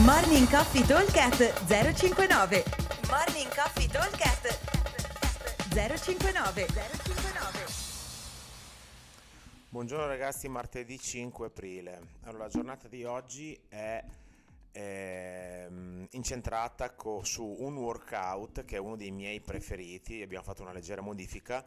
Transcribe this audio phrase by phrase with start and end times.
[0.00, 2.64] Morning Coffee Talkcast 059
[3.10, 4.58] Morning Coffee Talkcast
[5.68, 7.66] 059 059
[9.68, 12.00] Buongiorno ragazzi, martedì 5 aprile.
[12.22, 14.02] Allora, la giornata di oggi è
[14.72, 20.72] ehm, incentrata co- su un workout che è uno dei miei preferiti, abbiamo fatto una
[20.72, 21.62] leggera modifica.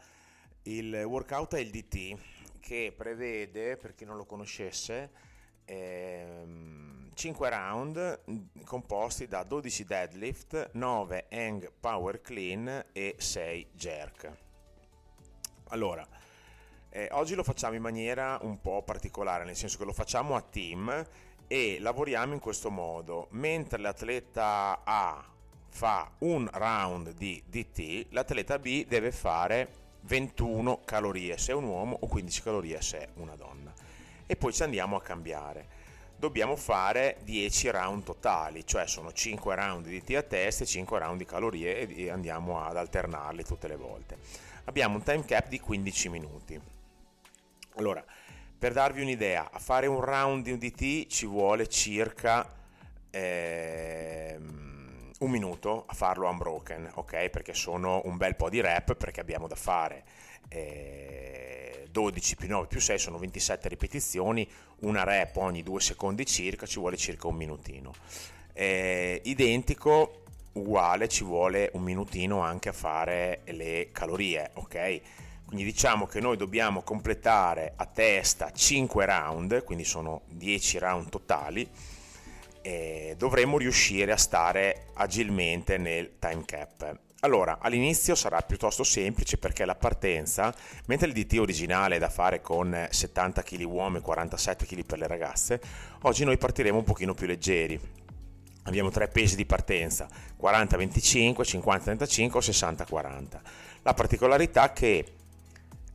[0.64, 2.18] Il workout è il DT
[2.60, 5.34] che prevede, per chi non lo conoscesse,
[5.66, 8.20] ehm, 5 round
[8.66, 14.32] composti da 12 deadlift, 9 hang power clean e 6 jerk.
[15.70, 16.08] Allora,
[16.90, 20.42] eh, oggi lo facciamo in maniera un po' particolare, nel senso che lo facciamo a
[20.42, 21.06] team
[21.48, 23.28] e lavoriamo in questo modo.
[23.32, 25.26] Mentre l'atleta A
[25.70, 31.98] fa un round di DT, l'atleta B deve fare 21 calorie se è un uomo
[32.00, 33.65] o 15 calorie se è una donna.
[34.28, 35.84] E poi ci andiamo a cambiare.
[36.18, 40.98] Dobbiamo fare 10 round totali, cioè sono 5 round di DT a testa e 5
[40.98, 44.18] round di calorie e andiamo ad alternarli tutte le volte.
[44.66, 46.60] Abbiamo un time cap di 15 minuti.
[47.76, 48.04] Allora,
[48.58, 52.50] per darvi un'idea, a fare un round di UDT ci vuole circa
[53.12, 54.65] ehm,
[55.20, 57.30] un minuto a farlo unbroken, ok?
[57.30, 60.04] Perché sono un bel po' di rep perché abbiamo da fare
[60.50, 64.48] eh, 12 più 9 più 6 sono 27 ripetizioni,
[64.82, 67.94] una rep ogni 2 secondi circa, ci vuole circa un minutino.
[68.54, 75.02] Eh, identico, uguale, ci vuole un minutino anche a fare le calorie, ok?
[75.46, 81.70] Quindi diciamo che noi dobbiamo completare a testa 5 round, quindi sono 10 round totali,
[82.66, 87.00] e dovremo riuscire a stare agilmente nel time cap.
[87.20, 90.52] Allora, all'inizio sarà piuttosto semplice perché la partenza,
[90.88, 94.98] mentre il DT originale è da fare con 70 kg uomo e 47 kg per
[94.98, 95.62] le ragazze,
[96.02, 97.80] oggi noi partiremo un pochino più leggeri.
[98.64, 100.08] Abbiamo tre pesi di partenza,
[100.42, 103.42] 40-25, 50-35 o 60-40.
[103.84, 105.06] La particolarità è che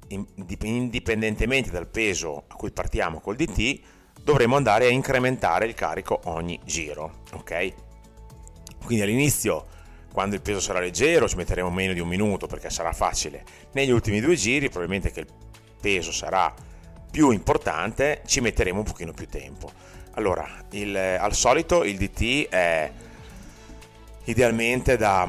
[0.06, 3.80] indipendentemente dal peso a cui partiamo col DT,
[4.22, 7.72] dovremo andare a incrementare il carico ogni giro, ok?
[8.84, 9.66] Quindi all'inizio,
[10.12, 13.44] quando il peso sarà leggero, ci metteremo meno di un minuto perché sarà facile.
[13.72, 15.28] Negli ultimi due giri, probabilmente che il
[15.80, 16.53] peso sarà
[17.10, 19.70] più importante, ci metteremo un pochino più tempo.
[20.14, 22.91] Allora, il, al solito il DT è
[24.25, 25.28] idealmente da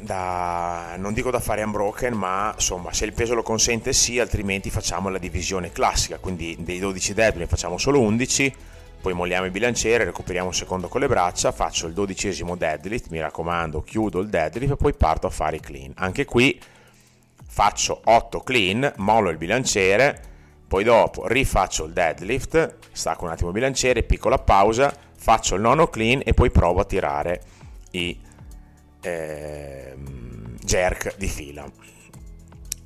[0.00, 4.70] da, non dico da fare unbroken, ma insomma se il peso lo consente sì, altrimenti
[4.70, 8.54] facciamo la divisione classica, quindi dei 12 deadlift ne facciamo solo 11,
[9.00, 13.20] poi molliamo il bilanciere, recuperiamo un secondo con le braccia, faccio il dodicesimo deadlift, mi
[13.20, 15.92] raccomando chiudo il deadlift e poi parto a fare i clean.
[15.96, 16.60] Anche qui
[17.46, 20.20] faccio 8 clean, mollo il bilanciere,
[20.66, 25.88] poi dopo rifaccio il deadlift, stacco un attimo il bilanciere, piccola pausa, faccio il nono
[25.88, 27.40] clean e poi provo a tirare
[27.92, 28.26] i
[29.00, 29.94] eh,
[30.62, 31.70] jerk di fila.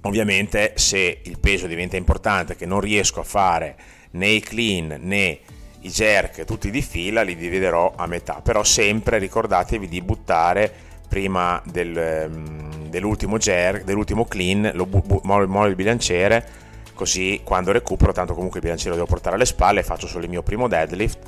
[0.03, 3.77] Ovviamente se il peso diventa importante che non riesco a fare
[4.13, 5.39] né i clean né
[5.81, 10.73] i jerk tutti di fila li dividerò a metà, però sempre ricordatevi di buttare
[11.09, 16.61] prima del, ehm, dell'ultimo jerk, dell'ultimo clean, lo bu- bu- mollo il bilanciere
[16.95, 20.31] così quando recupero, tanto comunque il bilanciere lo devo portare alle spalle, faccio solo il
[20.31, 21.19] mio primo deadlift,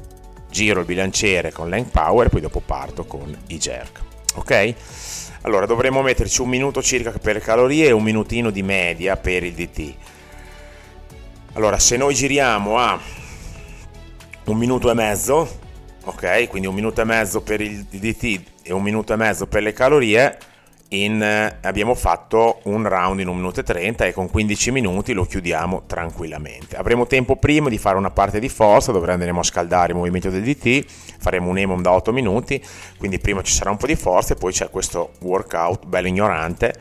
[0.50, 4.74] giro il bilanciere con length power e poi dopo parto con i jerk ok?
[5.42, 9.42] Allora dovremmo metterci un minuto circa per le calorie e un minutino di media per
[9.42, 9.94] il DT.
[11.54, 12.98] Allora se noi giriamo a
[14.46, 15.58] un minuto e mezzo,
[16.04, 16.48] ok?
[16.48, 19.72] Quindi un minuto e mezzo per il DT e un minuto e mezzo per le
[19.72, 20.38] calorie,
[21.02, 25.12] in, eh, abbiamo fatto un round in 1 minuto e 30 e con 15 minuti
[25.12, 26.76] lo chiudiamo tranquillamente.
[26.76, 30.30] Avremo tempo prima di fare una parte di forza dove andremo a scaldare il movimento
[30.30, 30.84] del DT,
[31.18, 32.62] faremo un EMOM da 8 minuti,
[32.98, 36.74] quindi prima ci sarà un po' di forza e poi c'è questo workout bello ignorante.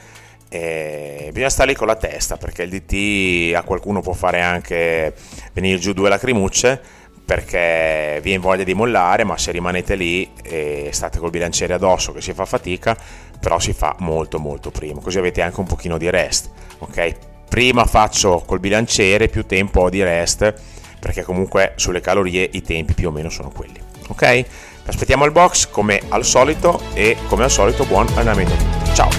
[0.49, 5.15] E bisogna stare lì con la testa perché il DT a qualcuno può fare anche
[5.51, 10.89] venire giù due lacrimucce perché vi è voglia di mollare, ma se rimanete lì e
[10.91, 12.97] state col bilanciere addosso che si fa fatica,
[13.43, 17.15] però si fa molto molto prima, così avete anche un pochino di rest, ok?
[17.49, 20.53] Prima faccio col bilanciere, più tempo ho di rest,
[20.97, 24.45] perché comunque sulle calorie i tempi più o meno sono quelli, ok?
[24.85, 28.55] Aspettiamo il box come al solito e come al solito buon allenamento.
[28.93, 29.09] Ciao!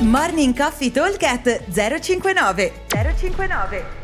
[0.00, 1.16] Morning Coffee Talk
[1.70, 4.03] 059 059